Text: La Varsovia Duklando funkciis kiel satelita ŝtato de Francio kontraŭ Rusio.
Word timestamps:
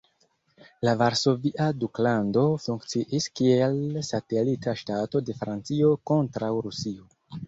La 0.87 0.93
Varsovia 0.99 1.65
Duklando 1.81 2.45
funkciis 2.63 3.27
kiel 3.39 3.77
satelita 4.07 4.73
ŝtato 4.81 5.21
de 5.29 5.37
Francio 5.43 5.93
kontraŭ 6.13 6.51
Rusio. 6.69 7.07